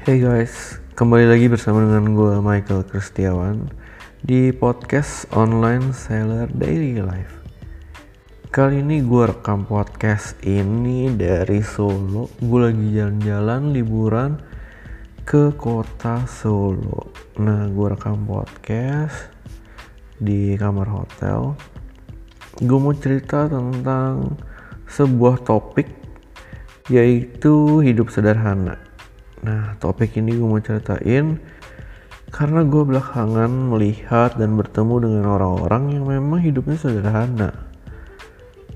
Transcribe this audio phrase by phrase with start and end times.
[0.00, 3.68] Hey guys, kembali lagi bersama dengan gue Michael Kristiawan
[4.24, 7.44] di podcast online Seller Daily Life.
[8.48, 12.32] Kali ini gue rekam podcast ini dari Solo.
[12.40, 14.40] Gue lagi jalan-jalan liburan
[15.28, 17.12] ke kota Solo.
[17.36, 19.28] Nah, gue rekam podcast
[20.16, 21.60] di kamar hotel.
[22.56, 24.32] Gue mau cerita tentang
[24.88, 25.92] sebuah topik
[26.88, 28.89] yaitu hidup sederhana
[29.40, 31.40] Nah, topik ini gue mau ceritain
[32.30, 37.50] karena gue belakangan melihat dan bertemu dengan orang-orang yang memang hidupnya sederhana.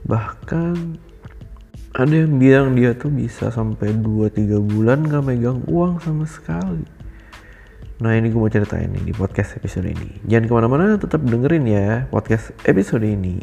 [0.04, 0.74] Bahkan
[1.94, 6.82] ada yang bilang dia tuh bisa sampai 2-3 bulan gak megang uang sama sekali.
[8.02, 10.18] Nah ini gue mau ceritain nih di podcast episode ini.
[10.26, 13.38] Jangan ke mana-mana tetap dengerin ya podcast episode ini.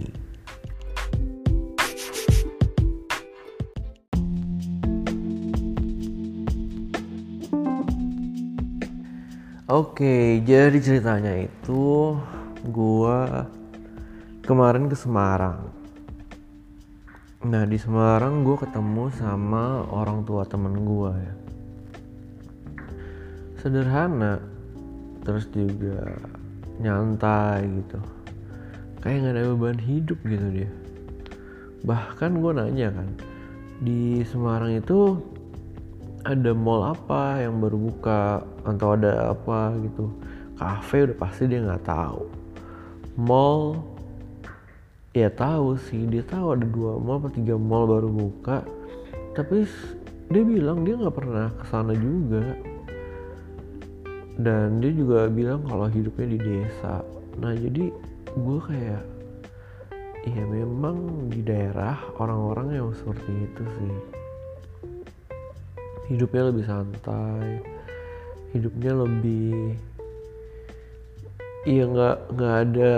[9.72, 12.20] Oke, jadi ceritanya itu
[12.76, 13.48] gua
[14.44, 15.72] kemarin ke Semarang.
[17.48, 21.34] Nah di Semarang gue ketemu sama orang tua temen gue ya.
[23.64, 24.44] Sederhana,
[25.24, 26.20] terus juga
[26.84, 28.04] nyantai gitu.
[29.00, 30.72] Kayak gak ada beban hidup gitu dia.
[31.88, 33.08] Bahkan gue nanya kan,
[33.80, 35.16] di Semarang itu
[36.22, 38.46] ada mall apa yang baru buka?
[38.66, 40.14] Atau ada apa gitu?
[40.58, 42.30] Kafe udah pasti dia nggak tahu.
[43.18, 43.82] Mall
[45.18, 46.06] ya tahu sih.
[46.06, 48.62] Dia tahu ada dua mall atau tiga mall baru buka.
[49.34, 49.66] Tapi
[50.30, 52.46] dia bilang dia nggak pernah ke sana juga.
[54.38, 57.02] Dan dia juga bilang kalau hidupnya di desa.
[57.42, 57.90] Nah jadi
[58.32, 59.04] gue kayak
[60.22, 64.22] ya memang di daerah orang-orang yang seperti itu sih
[66.10, 67.62] hidupnya lebih santai
[68.52, 69.76] hidupnya lebih
[71.64, 72.94] iya nggak nggak ada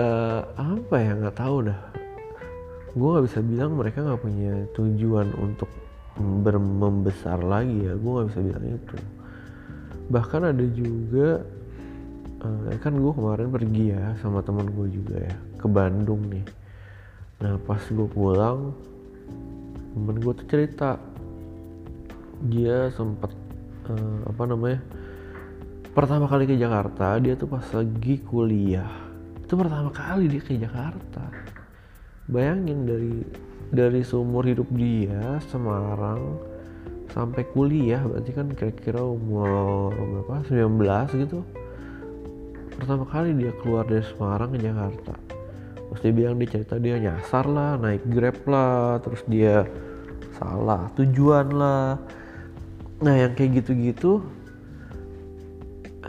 [0.56, 1.80] apa ya nggak tahu dah.
[2.94, 5.70] Gue nggak bisa bilang mereka nggak punya tujuan untuk
[6.78, 8.96] membesar lagi ya gue nggak bisa bilang itu.
[10.10, 11.28] Bahkan ada juga
[12.44, 16.46] uh, kan gue kemarin pergi ya sama teman gue juga ya ke Bandung nih.
[17.42, 18.72] Nah pas gue pulang
[19.94, 20.98] temen gue tuh cerita
[22.44, 23.32] dia sempat
[23.88, 24.80] uh, apa namanya
[25.96, 28.90] pertama kali ke Jakarta dia tuh pas lagi kuliah.
[29.40, 31.24] Itu pertama kali dia ke Jakarta.
[32.28, 33.16] Bayangin dari
[33.68, 36.40] dari seumur hidup dia Semarang
[37.12, 40.44] sampai kuliah berarti kan kira-kira umur berapa?
[40.50, 41.40] 19 gitu.
[42.74, 45.14] Pertama kali dia keluar dari Semarang ke Jakarta.
[45.94, 49.62] Terus dia bilang dia cerita dia nyasar lah naik grab lah terus dia
[50.34, 51.94] salah tujuan lah
[53.04, 54.24] nah yang kayak gitu-gitu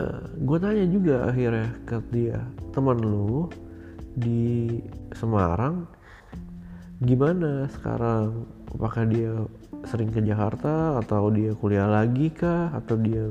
[0.00, 2.40] eh, gue tanya juga akhirnya ke dia
[2.72, 3.52] teman lu
[4.16, 4.80] di
[5.12, 5.84] Semarang
[7.04, 8.48] gimana sekarang?
[8.72, 9.32] Apakah dia
[9.84, 12.72] sering ke Jakarta atau dia kuliah lagi kah?
[12.72, 13.28] Atau dia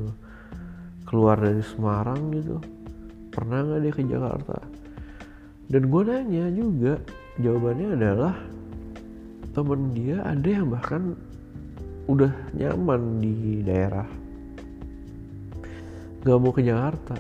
[1.10, 2.62] keluar dari Semarang gitu?
[3.34, 4.58] Pernah nggak dia ke Jakarta?
[5.66, 6.94] Dan gue nanya juga
[7.42, 8.36] jawabannya adalah
[9.58, 11.18] temen dia ada yang bahkan
[12.06, 14.06] udah nyaman di daerah.
[16.22, 17.16] Nggak mau ke Jakarta.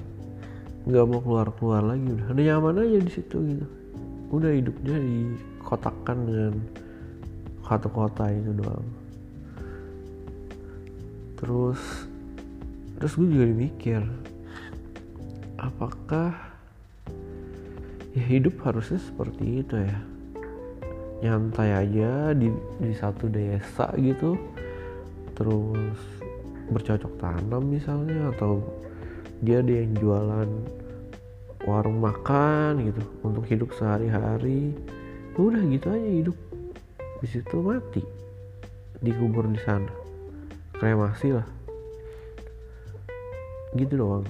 [0.86, 2.06] Nggak mau keluar keluar lagi.
[2.06, 3.66] Udah ada nyaman aja di situ gitu.
[4.30, 6.54] Udah hidupnya dikotakkan dengan
[7.66, 8.86] satu kota itu doang.
[11.42, 11.82] Terus
[12.96, 14.02] terus gue juga mikir
[15.60, 16.32] apakah
[18.16, 19.98] ya hidup harusnya seperti itu ya?
[21.26, 24.38] Nyantai aja di di satu desa gitu
[25.36, 26.00] terus
[26.72, 28.64] bercocok tanam misalnya atau
[29.44, 30.50] dia ada yang jualan
[31.66, 34.74] warung makan gitu untuk hidup sehari-hari.
[35.36, 36.38] Udah gitu aja hidup.
[37.20, 38.02] Di situ mati
[39.04, 39.92] dikubur di sana.
[40.80, 41.48] Kremasi lah.
[43.76, 44.26] Gitu doang.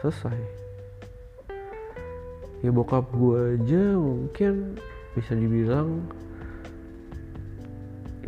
[0.00, 0.38] Selesai.
[2.64, 4.80] Ya bokap gue aja mungkin
[5.12, 6.00] bisa dibilang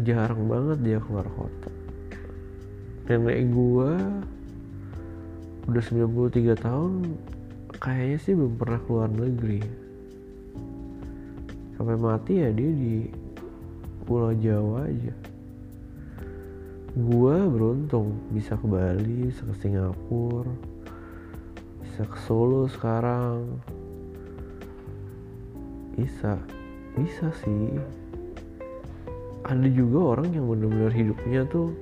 [0.04, 1.75] jarang banget dia keluar kota
[3.06, 3.94] nenek gua
[5.67, 7.19] udah 93 tahun
[7.79, 9.62] kayaknya sih belum pernah keluar negeri.
[11.75, 13.06] Sampai mati ya dia di
[14.06, 15.14] Pulau Jawa aja.
[16.97, 20.76] Gua beruntung bisa ke Bali bisa ke Singapura
[21.97, 23.56] bisa ke Solo sekarang.
[25.97, 26.37] Bisa
[26.93, 27.73] bisa sih.
[29.49, 31.73] Ada juga orang yang benar-benar hidupnya tuh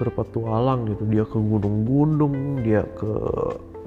[0.00, 1.04] berpetualang gitu.
[1.12, 3.12] Dia ke gunung-gunung dia ke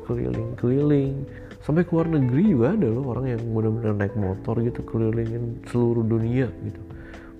[0.05, 1.25] keliling-keliling.
[1.65, 6.05] Sampai ke luar negeri juga ada loh orang yang benar-benar naik motor gitu kelilingin seluruh
[6.05, 6.81] dunia gitu.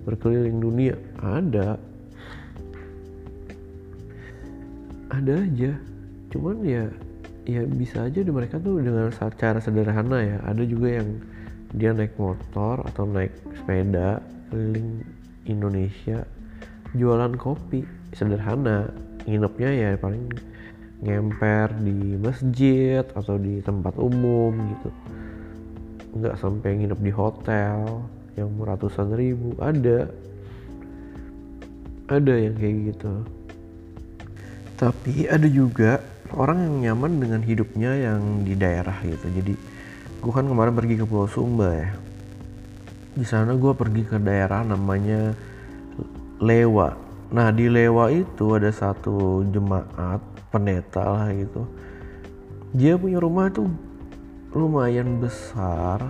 [0.02, 0.98] Berkeliling dunia.
[1.22, 1.78] Ada.
[5.14, 5.72] Ada aja.
[6.34, 6.90] Cuman ya
[7.44, 10.38] ya bisa aja di mereka tuh dengan cara sederhana ya.
[10.42, 11.08] Ada juga yang
[11.76, 15.04] dia naik motor atau naik sepeda keliling
[15.44, 16.24] Indonesia
[16.94, 17.84] jualan kopi.
[18.14, 18.88] Sederhana
[19.26, 20.30] nginepnya ya paling
[21.04, 24.90] ngemper di masjid atau di tempat umum gitu.
[26.14, 28.06] Nggak sampai nginep di hotel
[28.38, 30.08] yang ratusan ribu ada.
[32.08, 33.14] Ada yang kayak gitu.
[34.74, 36.02] Tapi ada juga
[36.34, 39.26] orang yang nyaman dengan hidupnya yang di daerah gitu.
[39.30, 39.54] Jadi
[40.24, 41.90] gue kan kemarin pergi ke Pulau Sumba ya.
[43.14, 45.32] Di sana gue pergi ke daerah namanya
[46.42, 46.98] Lewa.
[47.30, 50.18] Nah di Lewa itu ada satu jemaat
[50.50, 51.62] pendeta lah gitu.
[52.74, 53.70] Dia punya rumah tuh
[54.54, 56.02] lumayan besar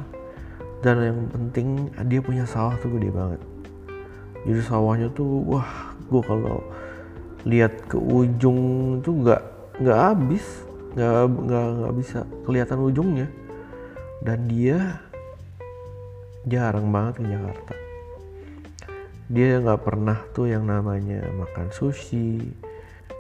[0.81, 3.41] dan yang penting dia punya sawah tuh gede banget.
[4.45, 6.61] Jadi sawahnya tuh wah gue kalau
[7.45, 9.43] lihat ke ujung tuh nggak
[9.81, 10.45] nggak habis
[10.97, 12.19] nggak nggak nggak bisa
[12.49, 13.29] kelihatan ujungnya.
[14.25, 15.05] Dan dia
[16.49, 17.94] jarang banget ke Jakarta
[19.33, 22.45] dia nggak pernah tuh yang namanya makan sushi.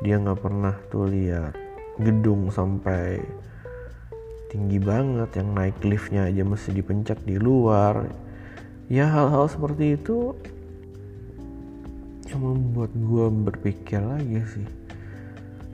[0.05, 1.57] Dia nggak pernah tuh lihat
[1.97, 3.25] gedung sampai
[4.53, 8.05] tinggi banget yang naik liftnya aja mesti dipencet di luar.
[8.93, 10.37] Ya hal-hal seperti itu
[12.29, 14.69] yang membuat gue berpikir lagi sih.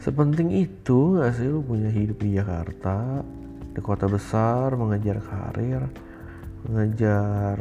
[0.00, 3.21] Sepenting itu gak sih lu punya hidup di Jakarta
[3.71, 5.85] di kota besar mengejar karir
[6.67, 7.61] mengejar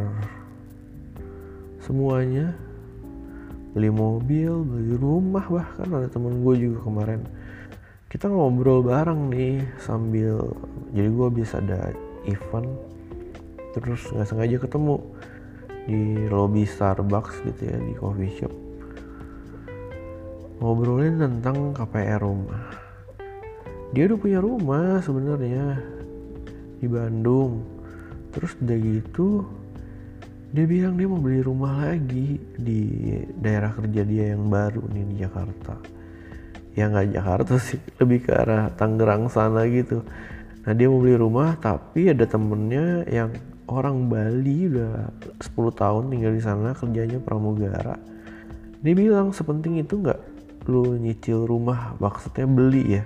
[1.90, 2.54] semuanya.
[3.74, 7.26] Beli mobil beli rumah bahkan ada temen gue juga kemarin.
[8.06, 10.54] Kita ngobrol bareng nih sambil
[10.94, 11.90] jadi gue bisa ada
[12.30, 12.70] event
[13.74, 15.02] terus nggak sengaja ketemu
[15.90, 18.54] di lobby Starbucks gitu ya di coffee shop.
[20.62, 22.70] Ngobrolin tentang KPR rumah.
[23.98, 25.82] Dia udah punya rumah sebenarnya
[26.78, 27.66] di Bandung.
[28.30, 29.42] Terus udah gitu
[30.50, 35.16] dia bilang dia mau beli rumah lagi di daerah kerja dia yang baru nih di
[35.22, 35.78] Jakarta.
[36.74, 40.02] Ya nggak Jakarta sih lebih ke arah Tangerang sana gitu.
[40.66, 43.30] Nah dia mau beli rumah tapi ada temennya yang
[43.70, 48.02] orang Bali udah 10 tahun tinggal di sana kerjanya pramugara.
[48.82, 50.18] Dia bilang sepenting itu nggak
[50.66, 53.04] lu nyicil rumah maksudnya beli ya.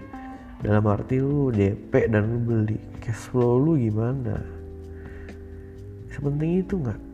[0.64, 2.80] Dalam arti lu DP dan lu beli.
[3.04, 4.40] Cash flow lu gimana?
[6.08, 7.13] Sepenting itu nggak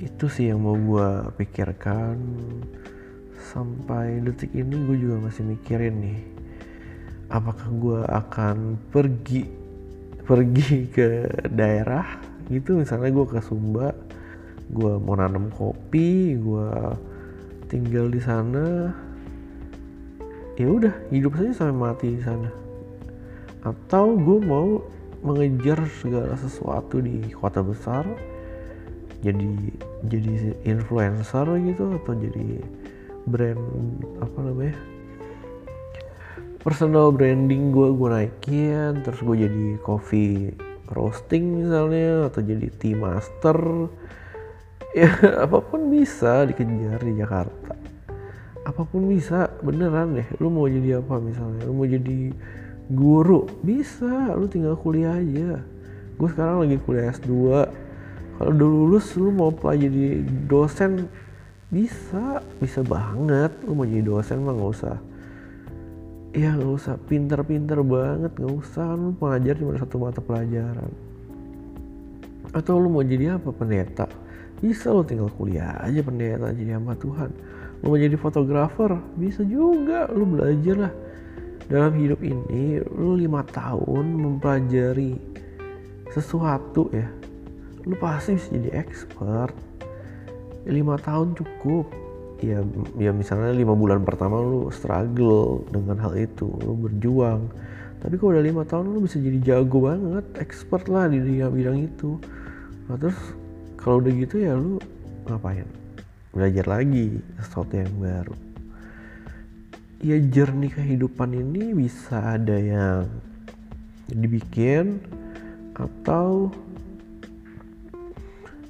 [0.00, 2.16] itu sih yang mau gue pikirkan.
[3.40, 6.20] Sampai detik ini gue juga masih mikirin nih
[7.30, 9.46] apakah gue akan pergi
[10.26, 11.08] pergi ke
[11.48, 12.18] daerah
[12.50, 12.80] gitu.
[12.80, 13.94] Misalnya gue ke Sumba
[14.70, 16.70] gue mau nanam kopi gue
[17.70, 18.90] tinggal di sana.
[20.60, 22.50] Ya udah hidup saja sampai mati di sana.
[23.64, 24.84] Atau gue mau
[25.20, 28.04] mengejar segala sesuatu di kota besar
[29.20, 29.48] jadi
[30.08, 32.64] jadi influencer gitu atau jadi
[33.28, 33.60] brand
[34.24, 34.76] apa namanya
[36.60, 40.52] personal branding gue gue naikin terus gue jadi coffee
[40.90, 43.88] roasting misalnya atau jadi tea master.
[44.90, 45.10] Ya
[45.46, 47.74] apa pun bisa dikejar di Jakarta.
[48.66, 50.28] Apa pun bisa beneran deh.
[50.42, 51.64] Lu mau jadi apa misalnya?
[51.64, 52.34] Lu mau jadi
[52.90, 53.46] guru?
[53.62, 54.34] Bisa.
[54.34, 55.62] Lu tinggal kuliah aja.
[56.18, 57.32] Gue sekarang lagi kuliah S2
[58.40, 61.12] kalau udah lulus lu mau jadi dosen?
[61.68, 63.52] Bisa bisa banget.
[63.68, 64.96] Lu mau jadi dosen mah nggak usah.
[66.32, 66.96] Ya nggak usah.
[67.04, 68.96] Pinter-pinter banget nggak usah.
[68.96, 70.88] Lu pengajar cuma satu mata pelajaran.
[72.56, 73.52] Atau lu mau jadi apa?
[73.52, 74.08] Pendeta.
[74.64, 76.48] Bisa lo tinggal kuliah aja pendeta.
[76.48, 77.28] Jadi hamba Tuhan.
[77.84, 78.96] Lo mau jadi fotografer?
[79.20, 80.08] Bisa juga.
[80.08, 80.94] Lo belajar lah.
[81.68, 85.12] Dalam hidup ini lo lima tahun mempelajari
[86.08, 87.19] sesuatu ya
[87.90, 89.54] lo pasti bisa jadi expert.
[90.70, 91.90] Lima tahun cukup.
[92.40, 92.62] Ya
[92.96, 97.50] ya misalnya lima bulan pertama lo struggle dengan hal itu lo berjuang.
[98.00, 102.16] Tapi kalau udah lima tahun lo bisa jadi jago banget expert lah di bidang itu.
[102.86, 103.18] Nah, terus
[103.76, 104.78] kalau udah gitu ya lu
[105.26, 105.66] ngapain?
[106.30, 108.36] Belajar lagi sesuatu yang baru.
[110.00, 113.04] Ya jernih kehidupan ini bisa ada yang
[114.08, 115.02] dibikin
[115.76, 116.48] atau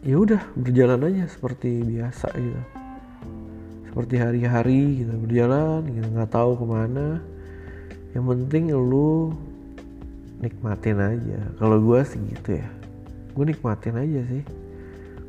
[0.00, 2.62] ya udah berjalan aja seperti biasa gitu.
[3.90, 7.20] Seperti hari-hari gitu berjalan gitu nggak tahu ke mana.
[8.16, 9.36] Yang penting lu
[10.40, 11.40] nikmatin aja.
[11.60, 12.68] Kalau gue sih gitu ya.
[13.36, 14.42] Gue nikmatin aja sih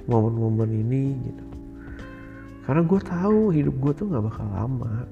[0.08, 1.46] momen-momen ini gitu.
[2.64, 5.04] Karena gue tahu hidup gue tuh nggak bakal lama.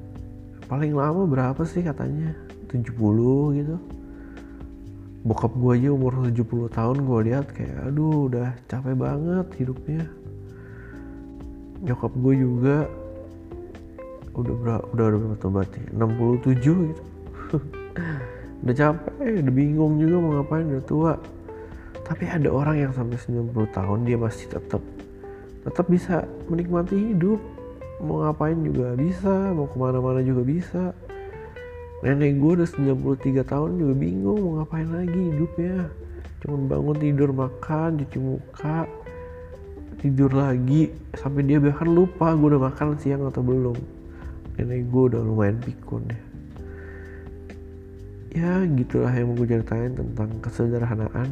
[0.71, 2.31] Paling lama berapa sih katanya?
[2.69, 2.95] 70
[3.59, 3.75] gitu
[5.19, 10.03] bokap gue aja umur 70 tahun gue lihat kayak aduh udah capek banget hidupnya.
[11.83, 12.77] Nyokap gue juga
[14.35, 15.81] udah berapa udah berapa tuh berarti?
[15.91, 17.03] 67 gitu.
[18.59, 21.13] Udah capek udah bingung juga mau ngapain udah tua.
[22.03, 24.83] Tapi ada orang yang sampai 90 tahun dia masih tetap
[25.63, 27.39] tetap bisa menikmati hidup.
[28.03, 30.91] Mau ngapain juga bisa mau ke mana-mana juga bisa
[31.99, 35.91] nenek gue udah 93 tahun juga bingung mau ngapain lagi hidupnya.
[36.39, 38.87] Cuma bangun tidur makan cuci muka
[39.99, 40.89] tidur lagi.
[41.19, 43.75] Sampai dia bahkan lupa gue udah makan siang atau belum.
[44.55, 46.29] Nenek gue udah lumayan pikun ya
[48.33, 51.29] ya gitulah yang mau gue ceritain tentang kesederhanaan.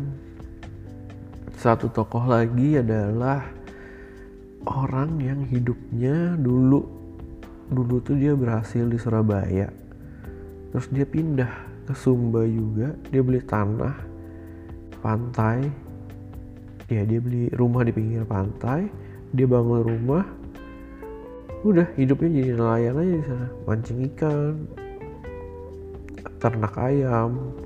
[1.57, 3.49] Satu tokoh lagi adalah
[4.65, 6.85] orang yang hidupnya dulu.
[7.67, 9.86] Dulu tuh dia berhasil di Surabaya
[10.77, 11.49] terus dia pindah
[11.89, 12.93] ke Sumba juga.
[13.09, 13.97] Dia beli tanah
[15.01, 15.65] pantai.
[16.85, 18.85] Ya dia beli rumah di pinggir pantai.
[19.33, 20.21] Dia bangun rumah.
[21.65, 23.47] Udah hidupnya jadi nelayan aja di sana.
[23.65, 24.53] Mancing ikan
[26.37, 27.57] ternak ayam.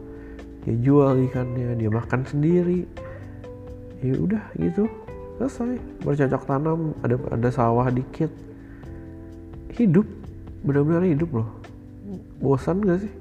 [0.64, 2.88] Dia jual ikannya dia makan sendiri.
[4.00, 4.88] Ya udah gitu.
[5.36, 5.84] Selesai.
[6.00, 8.32] Bercocok tanam ada ada sawah dikit.
[9.76, 10.08] Hidup.
[10.64, 11.61] Benar-benar hidup loh
[12.40, 13.14] bosan gak sih?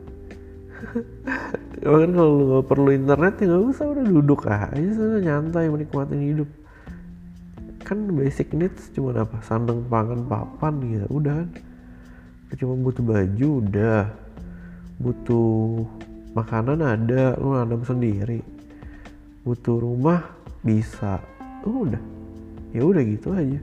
[1.85, 6.17] Bahkan kalau lu gak perlu internet ya gak usah udah duduk aja sana nyantai menikmati
[6.17, 6.51] hidup.
[7.85, 9.43] Kan basic needs cuma apa?
[9.43, 11.49] Sandang pangan papan gitu udah kan.
[12.59, 14.05] Cuma butuh baju udah.
[15.01, 15.85] Butuh
[16.37, 18.45] makanan ada lu nanam sendiri.
[19.43, 21.19] Butuh rumah bisa.
[21.65, 22.01] Udah.
[22.71, 23.59] Ya udah gitu aja.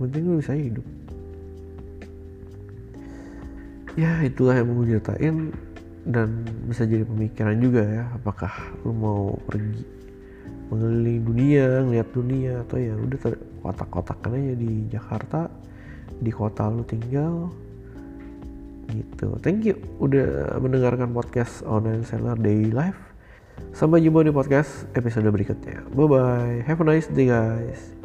[0.00, 0.95] Penting lu bisa hidup
[3.96, 5.50] ya itulah yang mau ceritain.
[6.06, 8.54] Dan bisa jadi pemikiran juga ya apakah
[8.86, 9.82] lu mau pergi
[10.70, 13.18] mengelilingi dunia ngeliat dunia atau ya udah
[13.62, 15.50] kotak-kotakan aja di Jakarta
[16.22, 17.50] di kota lu tinggal
[18.94, 19.34] gitu.
[19.42, 22.98] Thank you udah mendengarkan podcast online seller daily life.
[23.74, 25.82] Sampai jumpa di podcast episode berikutnya.
[25.90, 27.95] Bye bye have a nice day guys